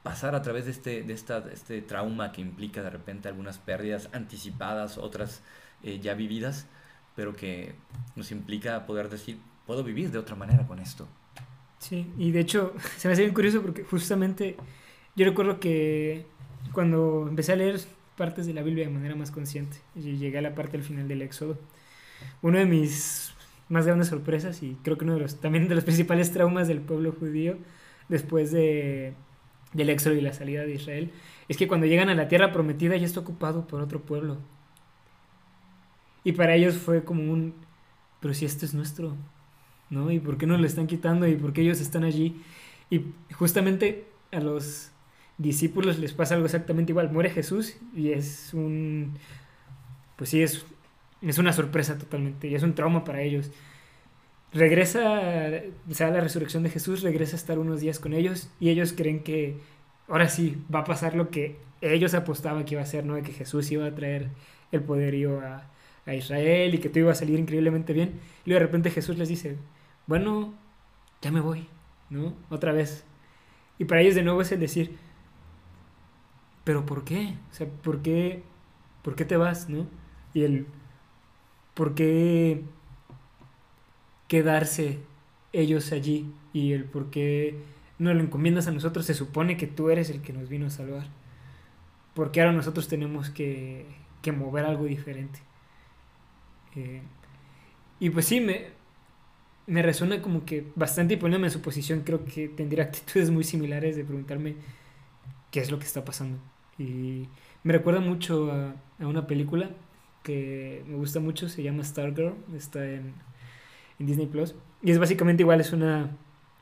[0.03, 4.09] pasar a través de este, de esta, este trauma que implica de repente algunas pérdidas
[4.13, 5.43] anticipadas, otras
[5.83, 6.67] eh, ya vividas,
[7.17, 7.75] pero que
[8.15, 11.09] nos implica poder decir, puedo vivir de otra manera con esto.
[11.79, 14.57] Sí, y de hecho se me hace bien curioso porque justamente
[15.17, 16.27] yo recuerdo que
[16.73, 17.81] cuando empecé a leer
[18.17, 21.09] partes de la Biblia de manera más consciente, y llegué a la parte del final
[21.09, 21.59] del Éxodo,
[22.43, 23.35] uno de mis
[23.69, 26.81] más grandes sorpresas y creo que uno de los también de los principales traumas del
[26.81, 27.59] pueblo judío
[28.09, 29.15] después de
[29.73, 31.11] del éxodo y la salida de Israel
[31.49, 34.39] es que cuando llegan a la tierra prometida ya está ocupado por otro pueblo.
[36.25, 37.55] Y para ellos fue como un
[38.21, 39.15] pero si esto es nuestro,
[39.91, 40.11] ¿no?
[40.11, 42.41] ¿Y por qué no lo están quitando y por qué ellos están allí?
[42.91, 43.03] Y
[43.33, 44.91] justamente a los
[45.39, 47.11] discípulos les pasa algo exactamente igual.
[47.11, 49.15] Muere Jesús y es un.
[50.17, 50.65] Pues sí, es,
[51.23, 53.51] es una sorpresa totalmente y es un trauma para ellos.
[54.53, 55.21] Regresa,
[55.91, 58.95] o sea, la resurrección de Jesús, regresa a estar unos días con ellos y ellos
[58.97, 59.59] creen que
[60.09, 63.15] ahora sí va a pasar lo que ellos apostaban que iba a ser, ¿no?
[63.15, 64.31] De que Jesús iba a traer
[64.73, 65.69] el poderío a,
[66.07, 68.21] a Israel y que todo iba a salir increíblemente bien.
[68.47, 69.59] Y de repente Jesús les dice,
[70.07, 70.55] bueno,
[71.21, 71.69] ya me voy,
[72.09, 72.35] ¿no?
[72.49, 73.05] Otra vez.
[73.79, 74.97] Y para ellos de nuevo es el decir,
[76.67, 77.37] pero ¿por qué?
[77.53, 78.43] O sea, ¿por qué,
[79.03, 79.87] por qué te vas, no?
[80.35, 80.67] Y el,
[81.75, 82.63] ¿por qué
[84.29, 84.99] quedarse
[85.53, 86.33] ellos allí?
[86.53, 87.57] Y el por qué
[87.99, 90.71] no lo encomiendas a nosotros, se supone que tú eres el que nos vino a
[90.71, 91.07] salvar.
[92.15, 93.87] Porque ahora nosotros tenemos que,
[94.23, 95.41] que mover algo diferente.
[96.75, 97.03] Eh,
[98.01, 98.67] y pues sí, me,
[99.67, 103.45] me resuena como que bastante y poniéndome en su posición, creo que tendría actitudes muy
[103.45, 104.57] similares de preguntarme
[105.51, 106.39] qué es lo que está pasando.
[106.79, 107.29] Y
[107.63, 109.71] me recuerda mucho a, una película
[110.23, 113.15] que me gusta mucho, se llama Stargirl, está en,
[113.99, 114.55] Disney Plus.
[114.83, 116.11] Y es básicamente igual, es una.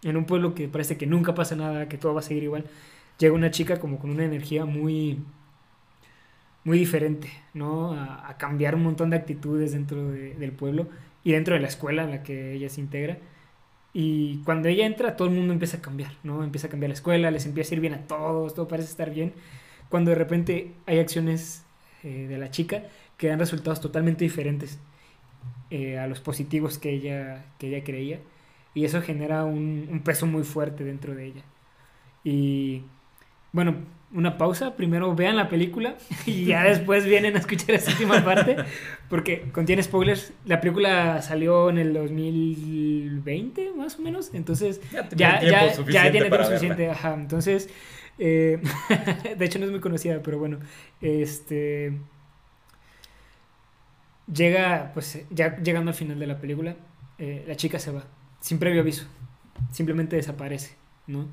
[0.03, 2.67] En un pueblo que parece que nunca pasa nada, que todo va a seguir igual.
[3.19, 5.19] Llega una chica como con una energía muy.
[6.65, 7.93] muy diferente, ¿no?
[7.93, 10.89] A, cambiar un montón de actitudes dentro del pueblo
[11.25, 13.19] y dentro de la escuela en la que ella se integra.
[13.93, 16.45] Y cuando ella entra, todo el mundo empieza a cambiar, ¿no?
[16.45, 19.11] Empieza a cambiar la escuela, les empieza a ir bien a todos, todo parece estar
[19.11, 19.33] bien
[19.89, 21.65] cuando de repente hay acciones
[22.03, 22.85] eh, de la chica
[23.17, 24.79] que dan resultados totalmente diferentes
[25.71, 28.21] eh, a los positivos que ella, que ella creía.
[28.75, 31.43] Y eso genera un, un, peso muy fuerte dentro de ella.
[32.25, 32.83] Y
[33.53, 33.77] bueno,
[34.13, 34.77] una pausa.
[34.77, 38.57] Primero vean la película y ya después vienen a escuchar esa última parte.
[39.09, 40.33] Porque contiene spoilers.
[40.45, 44.31] La película salió en el 2020, más o menos.
[44.33, 46.91] Entonces ya, ya, ya, ya tiene tiempo suficiente.
[46.91, 47.15] Ajá.
[47.15, 47.69] Entonces
[48.19, 48.61] eh,
[49.39, 50.59] de hecho no es muy conocida, pero bueno.
[51.01, 51.99] Este.
[54.33, 56.77] Llega, pues ya llegando al final de la película,
[57.19, 58.05] eh, la chica se va,
[58.41, 59.07] sin previo aviso.
[59.71, 61.29] Simplemente desaparece, ¿no?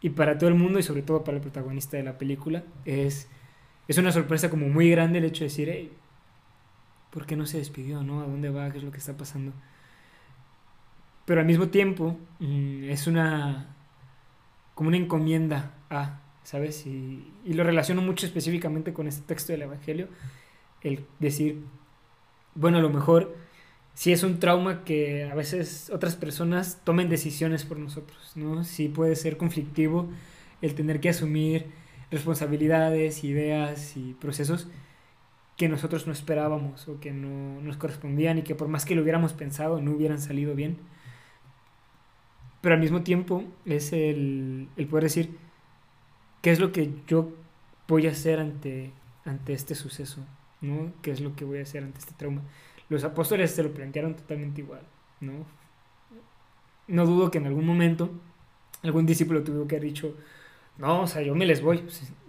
[0.00, 3.28] Y para todo el mundo, y sobre todo para el protagonista de la película, es,
[3.86, 5.92] es una sorpresa como muy grande el hecho de decir, hey,
[7.10, 8.22] ¿por qué no se despidió, no?
[8.22, 8.70] ¿A dónde va?
[8.70, 9.52] ¿Qué es lo que está pasando?
[11.26, 13.71] Pero al mismo tiempo, mm, es una
[14.74, 16.86] como una encomienda a, ¿sabes?
[16.86, 20.08] Y, lo relaciono mucho específicamente con este texto del Evangelio,
[20.82, 21.62] el decir,
[22.54, 23.36] bueno, a lo mejor
[23.94, 28.64] si es un trauma que a veces otras personas tomen decisiones por nosotros, ¿no?
[28.64, 30.08] Sí puede ser conflictivo
[30.62, 31.66] el tener que asumir
[32.10, 34.68] responsabilidades, ideas y procesos
[35.56, 39.02] que nosotros no esperábamos o que no nos correspondían y que por más que lo
[39.02, 40.78] hubiéramos pensado no hubieran salido bien.
[42.62, 45.38] Pero al mismo tiempo es el, el poder decir,
[46.42, 47.30] ¿qué es lo que yo
[47.88, 48.92] voy a hacer ante,
[49.24, 50.24] ante este suceso?
[50.62, 50.92] ¿no?
[51.02, 52.42] ¿Qué es lo que voy a hacer ante este trauma?
[52.88, 54.82] Los apóstoles se lo plantearon totalmente igual,
[55.20, 55.44] ¿no?
[56.88, 58.10] No dudo que en algún momento
[58.82, 60.16] algún discípulo tuvo que haber dicho,
[60.78, 61.84] no, o sea, yo me les voy.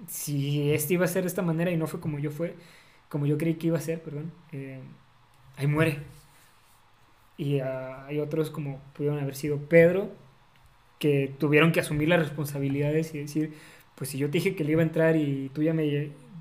[0.07, 2.55] Si este iba a ser de esta manera y no fue como yo fue,
[3.09, 4.81] como yo creí que iba a ser, perdón, eh,
[5.57, 5.99] ahí muere.
[7.37, 10.11] Y uh, hay otros como pudieron haber sido Pedro,
[11.03, 13.51] que tuvieron que asumir las responsabilidades y decir,
[13.95, 15.85] pues si yo te dije que le iba a entrar y tú ya me,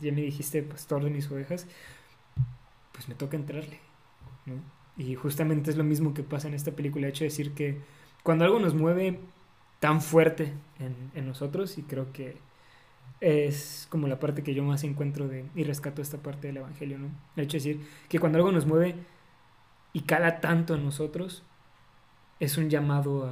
[0.01, 1.67] ya me dijiste pastor de mis ovejas,
[2.93, 3.81] pues me toca entrarle.
[4.97, 7.81] Y justamente es lo mismo que pasa en esta película, el hecho de decir que
[8.23, 9.19] cuando algo nos mueve
[9.81, 12.37] tan fuerte en, nosotros, y creo que
[13.21, 17.01] es como la parte que yo más encuentro de, y rescato esta parte del Evangelio,
[17.01, 17.09] ¿no?
[17.35, 18.95] El hecho de decir que cuando algo nos mueve
[19.93, 21.43] y cala tanto en nosotros,
[22.39, 23.27] es un llamado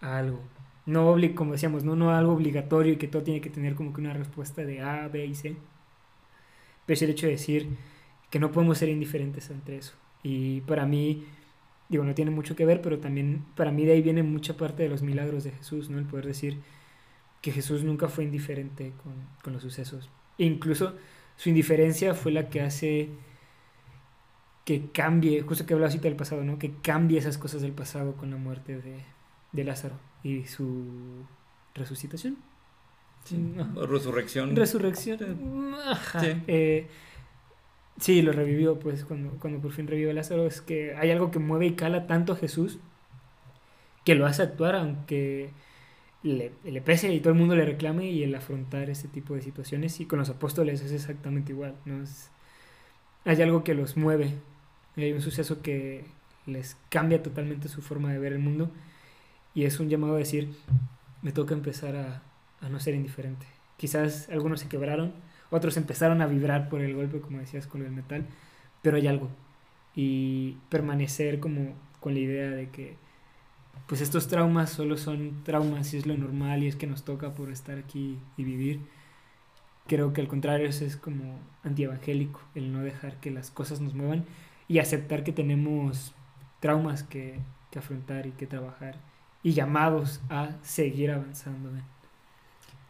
[0.00, 0.40] a algo.
[0.88, 4.00] No, como decíamos, no, no algo obligatorio y que todo tiene que tener como que
[4.00, 5.54] una respuesta de A, B y C.
[6.86, 7.68] Pero es el hecho de decir
[8.30, 9.94] que no podemos ser indiferentes ante eso.
[10.22, 11.26] Y para mí,
[11.90, 14.82] digo, no tiene mucho que ver, pero también para mí de ahí viene mucha parte
[14.82, 15.98] de los milagros de Jesús, ¿no?
[15.98, 16.58] El poder decir
[17.42, 20.08] que Jesús nunca fue indiferente con, con los sucesos.
[20.38, 20.94] E incluso
[21.36, 23.10] su indiferencia fue la que hace
[24.64, 26.58] que cambie, justo que hablaba del pasado, ¿no?
[26.58, 29.02] Que cambie esas cosas del pasado con la muerte de,
[29.52, 31.24] de Lázaro y su
[31.74, 32.36] resucitación.
[33.24, 33.36] Sí.
[33.74, 34.56] Resurrección.
[34.56, 35.74] Resurrección.
[35.86, 36.20] Ajá.
[36.20, 36.42] Sí.
[36.46, 36.86] Eh,
[37.98, 38.22] sí.
[38.22, 40.46] lo revivió, pues, cuando, cuando por fin revivió Lázaro.
[40.46, 42.78] Es que hay algo que mueve y cala tanto a Jesús
[44.04, 45.50] que lo hace actuar, aunque
[46.22, 49.42] le, le, pese y todo el mundo le reclame y el afrontar ese tipo de
[49.42, 50.00] situaciones.
[50.00, 51.74] Y con los apóstoles es exactamente igual.
[51.84, 52.02] ¿no?
[52.02, 52.30] Es,
[53.24, 54.34] hay algo que los mueve.
[54.96, 56.06] Hay un suceso que
[56.46, 58.70] les cambia totalmente su forma de ver el mundo.
[59.54, 60.54] Y es un llamado a decir,
[61.22, 62.22] me toca empezar a,
[62.60, 63.46] a no ser indiferente.
[63.76, 65.12] Quizás algunos se quebraron,
[65.50, 68.26] otros empezaron a vibrar por el golpe, como decías, con el metal,
[68.82, 69.28] pero hay algo.
[69.94, 72.96] Y permanecer como con la idea de que
[73.86, 77.34] pues estos traumas solo son traumas y es lo normal y es que nos toca
[77.34, 78.80] por estar aquí y vivir.
[79.86, 83.94] Creo que al contrario eso es como antievangélico, el no dejar que las cosas nos
[83.94, 84.26] muevan
[84.68, 86.12] y aceptar que tenemos
[86.60, 88.96] traumas que, que afrontar y que trabajar
[89.42, 91.70] y llamados a seguir avanzando.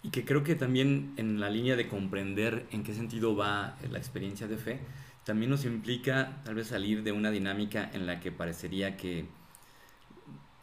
[0.03, 3.99] Y que creo que también en la línea de comprender en qué sentido va la
[3.99, 4.81] experiencia de fe,
[5.25, 9.27] también nos implica tal vez salir de una dinámica en la que parecería que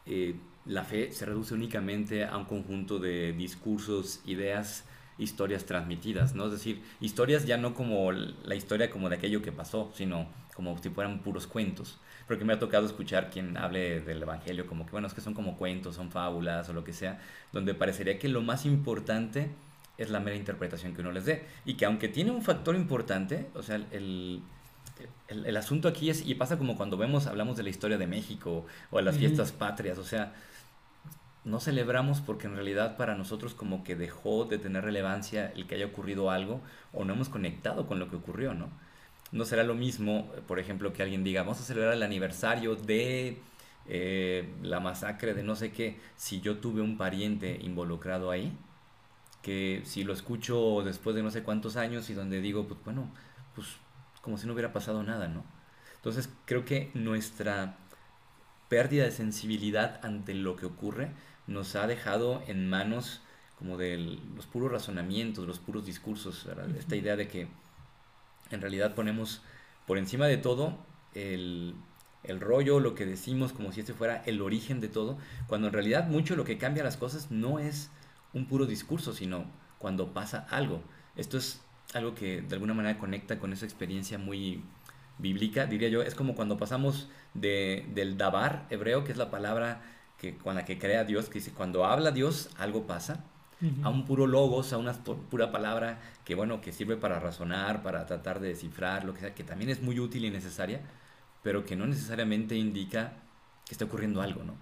[0.06, 4.86] eh, la fe se reduce únicamente a un conjunto de discursos, ideas,
[5.18, 6.46] historias transmitidas, ¿no?
[6.46, 10.78] Es decir, historias ya no como la historia como de aquello que pasó, sino como
[10.78, 14.92] si fueran puros cuentos porque me ha tocado escuchar quien hable del Evangelio como que,
[14.92, 17.20] bueno, es que son como cuentos, son fábulas o lo que sea,
[17.52, 19.52] donde parecería que lo más importante
[19.98, 21.46] es la mera interpretación que uno les dé.
[21.66, 24.42] Y que aunque tiene un factor importante, o sea, el,
[25.28, 28.08] el, el asunto aquí es, y pasa como cuando vemos, hablamos de la historia de
[28.08, 30.34] México o de las fiestas patrias, o sea,
[31.46, 35.76] no celebramos porque en realidad para nosotros como que dejó de tener relevancia el que
[35.76, 38.70] haya ocurrido algo o no hemos conectado con lo que ocurrió, ¿no?
[39.32, 43.42] no será lo mismo, por ejemplo, que alguien diga, vamos a celebrar el aniversario de
[43.88, 48.58] eh, la masacre de no sé qué, si yo tuve un pariente involucrado ahí,
[49.42, 53.12] que si lo escucho después de no sé cuántos años y donde digo, pues bueno,
[53.54, 53.68] pues
[54.22, 55.44] como si no hubiera pasado nada, ¿no?
[55.98, 57.78] Entonces creo que nuestra
[58.70, 61.12] pérdida de sensibilidad ante lo que ocurre
[61.48, 63.22] nos ha dejado en manos
[63.58, 67.48] como de los puros razonamientos, los puros discursos, esta idea de que
[68.52, 69.42] en realidad ponemos
[69.88, 70.78] por encima de todo
[71.14, 71.76] el,
[72.24, 75.74] el rollo, lo que decimos como si este fuera el origen de todo, cuando en
[75.74, 77.92] realidad mucho lo que cambia las cosas no es
[78.34, 79.46] un puro discurso, sino
[79.78, 80.82] cuando pasa algo.
[81.16, 81.62] Esto es
[81.94, 84.64] algo que de alguna manera conecta con esa experiencia muy
[85.18, 89.82] bíblica, diría yo, es como cuando pasamos de, del dabar hebreo, que es la palabra
[90.18, 93.24] que, con la que crea Dios, que dice, cuando habla Dios, algo pasa,
[93.84, 98.06] a un puro logos, a una pura palabra que bueno, que sirve para razonar, para
[98.06, 100.82] tratar de descifrar, lo que sea, que también es muy útil y necesaria,
[101.42, 103.14] pero que no necesariamente indica
[103.66, 104.56] que está ocurriendo algo, ¿no?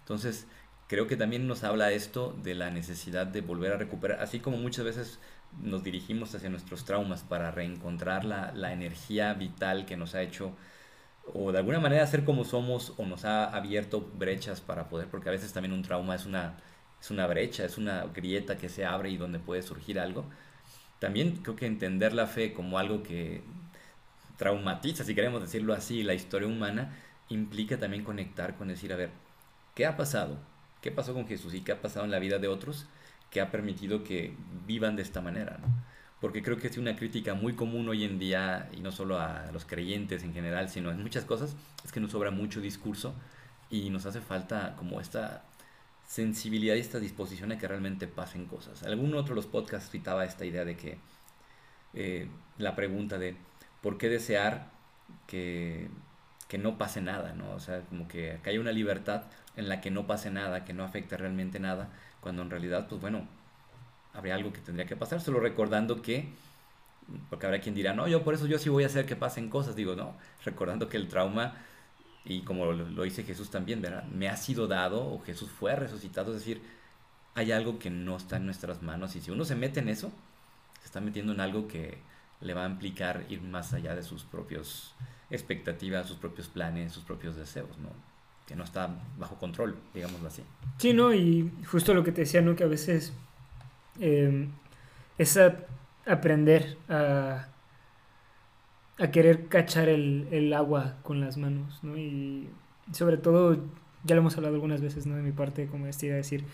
[0.00, 0.46] Entonces,
[0.86, 4.58] creo que también nos habla esto de la necesidad de volver a recuperar, así como
[4.58, 5.18] muchas veces
[5.60, 10.52] nos dirigimos hacia nuestros traumas para reencontrar la, la energía vital que nos ha hecho
[11.34, 15.28] o de alguna manera ser como somos o nos ha abierto brechas para poder, porque
[15.28, 16.56] a veces también un trauma es una
[17.00, 20.24] es una brecha, es una grieta que se abre y donde puede surgir algo.
[20.98, 23.42] También creo que entender la fe como algo que
[24.36, 26.94] traumatiza, si queremos decirlo así, la historia humana,
[27.28, 29.10] implica también conectar con decir, a ver,
[29.74, 30.38] ¿qué ha pasado?
[30.82, 32.86] ¿Qué pasó con Jesús y qué ha pasado en la vida de otros
[33.30, 34.34] que ha permitido que
[34.66, 35.58] vivan de esta manera?
[36.20, 39.50] Porque creo que es una crítica muy común hoy en día, y no solo a
[39.52, 43.14] los creyentes en general, sino en muchas cosas, es que nos sobra mucho discurso
[43.70, 45.44] y nos hace falta como esta
[46.06, 48.82] sensibilidad y esta disposición a que realmente pasen cosas.
[48.82, 50.98] Algún otro de los podcasts citaba esta idea de que
[51.94, 52.28] eh,
[52.58, 53.36] la pregunta de
[53.80, 54.70] por qué desear
[55.26, 55.88] que,
[56.48, 57.52] que, no pase nada, ¿no?
[57.52, 59.22] O sea, como que, que haya una libertad
[59.56, 63.00] en la que no pase nada, que no afecte realmente nada, cuando en realidad, pues
[63.00, 63.26] bueno,
[64.14, 66.28] habría algo que tendría que pasar, solo recordando que,
[67.28, 69.48] porque habrá quien dirá, no, yo por eso yo sí voy a hacer que pasen
[69.48, 71.54] cosas, digo, no, recordando que el trauma
[72.24, 74.04] y como lo, dice Jesús también, ¿verdad?
[74.04, 76.62] Me ha sido dado o Jesús fue resucitado, es decir,
[77.34, 80.12] hay algo que no está en nuestras manos y si uno se mete en eso,
[80.80, 81.98] se está metiendo en algo que
[82.40, 84.94] le va a implicar ir más allá de sus propias
[85.30, 87.90] expectativas, sus propios planes, sus propios deseos, ¿no?
[88.46, 90.42] Que no está bajo control, digámoslo así.
[90.78, 91.14] Sí, ¿no?
[91.14, 92.56] Y justo lo que te decía, ¿no?
[92.56, 93.12] Que a veces
[94.00, 94.48] eh,
[95.18, 95.38] es
[96.06, 97.50] aprender a
[99.00, 101.96] a querer cachar el, el, agua con las manos, ¿no?
[101.96, 102.50] Y
[102.92, 103.56] sobre todo,
[104.04, 105.16] ya lo hemos hablado algunas veces, ¿no?
[105.16, 106.44] De mi parte, como decía, decir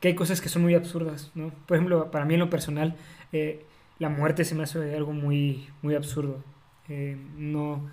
[0.00, 1.50] que hay cosas que son muy absurdas, ¿no?
[1.66, 2.94] Por ejemplo, para mí en lo personal,
[3.32, 3.64] eh,
[3.98, 6.44] la muerte se me hace algo muy, muy absurdo.
[6.88, 7.90] Eh, no,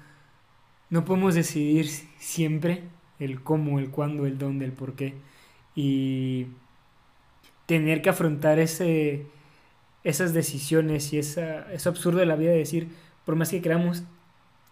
[0.92, 1.88] no podemos decidir
[2.20, 2.84] siempre
[3.18, 5.16] el cómo, el cuándo, el dónde, el por qué.
[5.76, 6.48] Y
[7.66, 9.28] tener que afrontar ese,
[10.04, 12.90] esas decisiones y esa, eso absurdo de la vida de decir,
[13.26, 14.04] por más que queramos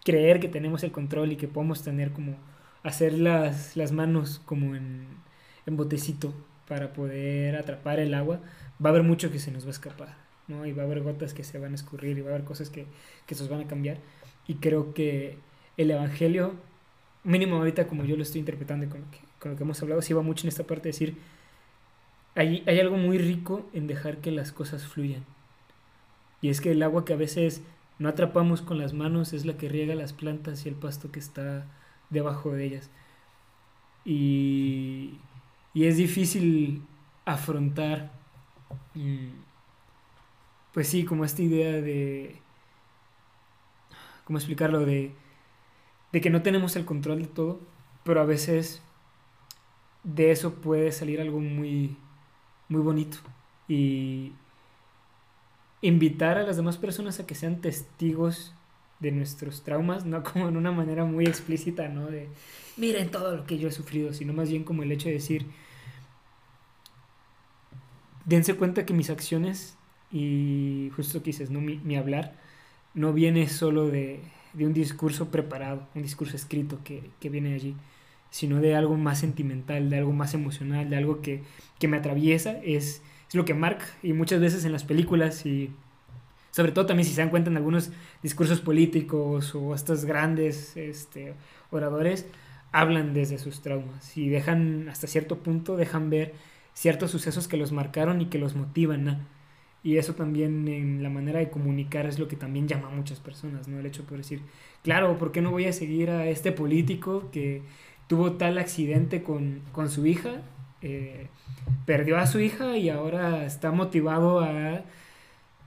[0.04, 2.36] creer que tenemos el control y que podemos tener como
[2.82, 5.06] hacer las, las manos como en,
[5.66, 6.34] en botecito
[6.68, 8.40] para poder atrapar el agua,
[8.84, 10.16] va a haber mucho que se nos va a escapar,
[10.48, 10.66] ¿no?
[10.66, 12.70] Y va a haber gotas que se van a escurrir y va a haber cosas
[12.70, 12.86] que,
[13.26, 13.98] que se nos van a cambiar.
[14.46, 15.38] Y creo que
[15.76, 16.54] el Evangelio,
[17.24, 19.82] mínimo ahorita como yo lo estoy interpretando y con lo que, con lo que hemos
[19.82, 21.16] hablado, sí va mucho en esta parte de decir,
[22.34, 25.24] hay, hay algo muy rico en dejar que las cosas fluyan.
[26.40, 27.62] Y es que el agua que a veces
[27.98, 31.20] no atrapamos con las manos es la que riega las plantas y el pasto que
[31.20, 31.66] está
[32.10, 32.90] debajo de ellas.
[34.04, 35.18] Y,
[35.72, 36.82] y es difícil
[37.24, 38.12] afrontar,
[38.94, 39.28] mm,
[40.72, 42.40] pues sí, como esta idea de,
[44.24, 44.80] ¿cómo explicarlo?
[44.84, 45.12] De,
[46.12, 47.60] de que no tenemos el control de todo,
[48.04, 48.82] pero a veces
[50.02, 51.96] de eso puede salir algo muy,
[52.74, 53.18] muy bonito.
[53.68, 54.32] Y,
[55.84, 58.54] invitar a las demás personas a que sean testigos
[59.00, 62.06] de nuestros traumas, no como en una manera muy explícita, ¿no?
[62.06, 62.28] De
[62.76, 65.46] miren todo lo que yo he sufrido, sino más bien como el hecho de decir,
[68.24, 69.76] dense cuenta que mis acciones
[70.10, 71.60] y justo que dices, ¿no?
[71.60, 72.34] Mi, hablar
[72.94, 74.20] no viene solo de,
[74.54, 77.76] de, un discurso preparado, un discurso escrito que, que, viene allí,
[78.34, 81.42] sino de algo más sentimental, de algo más emocional, de algo que,
[81.78, 85.70] que me atraviesa, es es lo que marca y muchas veces en las películas y
[86.50, 87.90] sobre todo también si se dan cuenta en algunos
[88.22, 91.34] discursos políticos o estos grandes este,
[91.70, 92.26] oradores
[92.70, 96.34] hablan desde sus traumas y dejan hasta cierto punto dejan ver
[96.74, 99.26] ciertos sucesos que los marcaron y que los motivan
[99.82, 103.20] y eso también en la manera de comunicar es lo que también llama a muchas
[103.20, 104.42] personas no el hecho de decir
[104.82, 107.62] claro por qué no voy a seguir a este político que
[108.06, 110.42] tuvo tal accidente con, con su hija
[110.86, 111.28] eh,
[111.86, 114.82] perdió a su hija y ahora está motivado a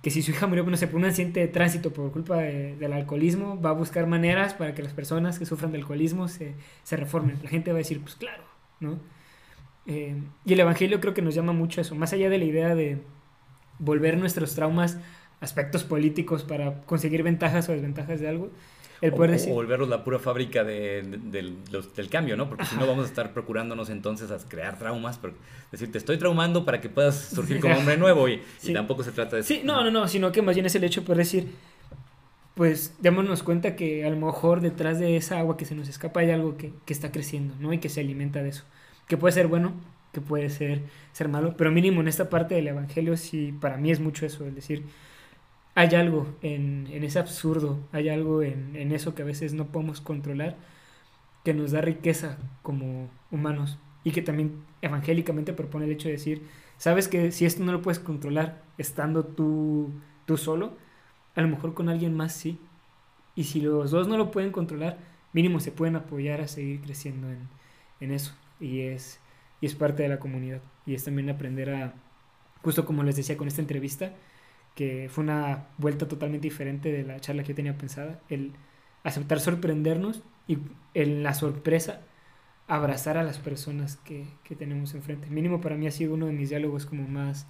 [0.04, 2.94] que si su hija murió no sé, por un accidente de tránsito por culpa del
[2.94, 6.98] alcoholismo, va a buscar maneras para que las personas que sufran de alcoholismo se, se
[6.98, 7.40] reformen.
[7.42, 8.44] La gente va a decir, pues claro,
[8.80, 9.00] ¿no?
[9.88, 12.76] Eh, y el Evangelio creo que nos llama mucho eso, más allá de la idea
[12.76, 13.00] de
[13.80, 15.00] volver nuestros traumas
[15.40, 18.52] aspectos políticos para conseguir ventajas o desventajas de algo,
[19.02, 19.54] el poder o, decir...
[19.54, 22.50] volverlos la pura fábrica de, del cambio, ¿no?
[22.50, 25.34] Porque si no vamos a estar procurándonos entonces a crear traumas, pero
[25.72, 28.42] decir, te estoy traumando para que puedas surgir como hombre nuevo y,
[28.74, 29.48] tampoco se trata de eso.
[29.48, 31.48] Sí, no, no, no, sino que más bien es el hecho de poder decir,
[32.56, 36.22] pues démonos cuenta que a lo mejor detrás de esa agua que se nos escapa
[36.22, 37.74] hay algo que, que está creciendo, ¿no?
[37.74, 38.64] Y que se alimenta de eso.
[39.08, 39.74] Que puede ser bueno,
[40.12, 40.82] que puede ser,
[41.12, 44.46] ser malo, pero mínimo en esta parte del Evangelio sí, para mí es mucho eso,
[44.46, 44.84] el decir,
[45.78, 50.58] hay algo en, ese absurdo, hay algo en, eso que a veces no podemos controlar,
[51.44, 56.48] que nos da riqueza como humanos y que también evangélicamente propone el hecho de decir,
[56.80, 59.92] sabes que si esto no lo puedes controlar estando tú,
[60.26, 60.76] tú solo,
[61.36, 62.58] a lo mejor con alguien más sí.
[63.36, 64.98] Y si los dos no lo pueden controlar,
[65.32, 67.48] mínimo se pueden apoyar a seguir creciendo en,
[68.00, 68.34] en eso.
[68.60, 69.20] Y es,
[69.62, 70.62] y es parte de la comunidad.
[70.88, 71.94] Y es también aprender a,
[72.64, 74.14] justo como les decía con esta entrevista,
[74.78, 78.54] que fue una vuelta totalmente diferente de la charla que yo tenía pensada, el
[79.04, 80.60] aceptar sorprendernos y
[80.94, 82.02] en la sorpresa
[82.68, 85.32] abrazar a las personas que, que, tenemos enfrente.
[85.32, 87.48] Mínimo para mí ha sido uno de mis diálogos como más,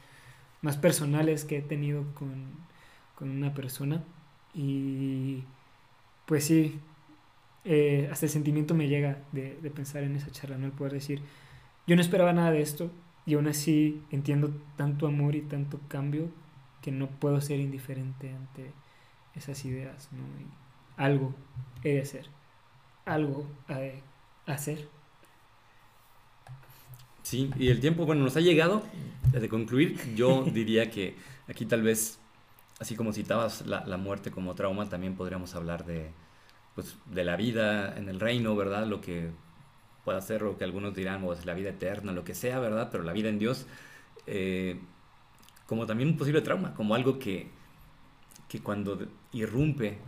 [0.61, 2.45] más personales que he tenido con,
[3.15, 4.05] con una persona.
[4.53, 5.43] Y
[6.27, 6.79] pues sí,
[7.65, 10.67] eh, hasta el sentimiento me llega de, de, pensar en esa charla, ¿no?
[10.67, 11.21] El poder decir,
[11.87, 12.89] yo no esperaba nada de esto
[13.25, 16.29] y aún así entiendo tanto amor y tanto cambio
[16.81, 18.71] que no puedo ser indiferente ante
[19.35, 20.23] esas ideas, ¿no?
[20.41, 20.47] Y
[20.97, 21.33] algo
[21.83, 22.27] he de hacer,
[23.05, 24.03] algo he de
[24.45, 24.87] hacer
[27.27, 28.83] Sí, y el tiempo, bueno, nos ha llegado.
[29.33, 31.17] De concluir, yo diría que
[31.49, 32.19] aquí tal vez,
[32.79, 36.11] así como citabas la, la, muerte como trauma, también podríamos hablar de,
[36.73, 38.87] pues, de la vida en el reino, ¿verdad?
[38.87, 39.31] Lo que
[40.05, 42.87] puede ser, lo que algunos dirán, pues, la vida eterna, lo que sea, ¿verdad?
[42.93, 43.67] Pero la vida en Dios,
[44.25, 44.79] eh,
[45.67, 47.49] como también un posible trauma, como algo que,
[48.49, 48.97] que cuando
[49.33, 49.99] irrumpe,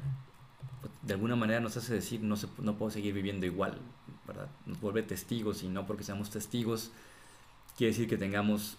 [1.04, 3.78] de alguna manera nos hace decir, no, se, no puedo seguir viviendo igual,
[4.26, 4.48] ¿verdad?
[4.66, 6.92] Nos vuelve testigos y no porque seamos testigos
[7.80, 8.78] quiere decir que tengamos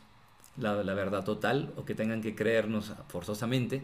[0.59, 3.83] la, verdad total o que tengan que creernos forzosamente,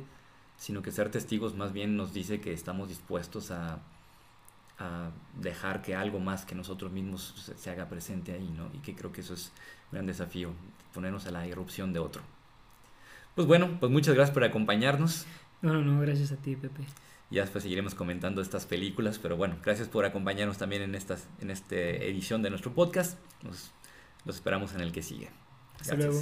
[0.59, 3.79] sino que ser testigos más bien nos dice que estamos dispuestos a,
[5.41, 8.69] dejar que algo más que nosotros mismos se, haga presente ahí, ¿no?
[8.75, 9.51] Y que creo que eso es
[9.87, 10.51] un gran desafío,
[10.93, 12.21] ponernos a la irrupción de otro.
[13.37, 15.27] Pues bueno, pues muchas gracias por acompañarnos.
[15.61, 16.85] No, no, no, gracias a ti, Pepe.
[17.31, 21.51] Ya después seguiremos comentando estas películas, pero bueno, gracias por acompañarnos también en, estas, en
[21.51, 23.19] esta edición de nuestro podcast.
[23.43, 23.73] Nos
[24.25, 25.29] los esperamos en el que sigue.
[25.79, 26.19] Hasta luego.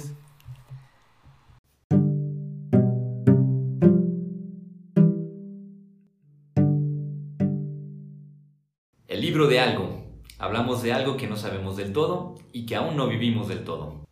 [9.07, 10.03] El libro de algo.
[10.37, 14.04] Hablamos de algo que no sabemos del todo y que aún no vivimos del todo.